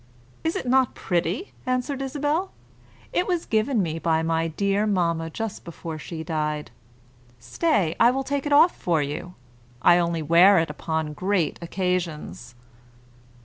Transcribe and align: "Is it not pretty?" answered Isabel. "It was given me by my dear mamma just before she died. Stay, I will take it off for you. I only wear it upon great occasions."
"Is 0.43 0.55
it 0.55 0.65
not 0.67 0.95
pretty?" 0.95 1.53
answered 1.67 2.01
Isabel. 2.01 2.51
"It 3.13 3.27
was 3.27 3.45
given 3.45 3.83
me 3.83 3.99
by 3.99 4.23
my 4.23 4.47
dear 4.47 4.87
mamma 4.87 5.29
just 5.29 5.63
before 5.63 5.99
she 5.99 6.23
died. 6.23 6.71
Stay, 7.37 7.95
I 7.99 8.09
will 8.09 8.23
take 8.23 8.47
it 8.47 8.51
off 8.51 8.75
for 8.75 9.03
you. 9.03 9.35
I 9.79 9.99
only 9.99 10.23
wear 10.23 10.57
it 10.57 10.71
upon 10.71 11.13
great 11.13 11.59
occasions." 11.61 12.55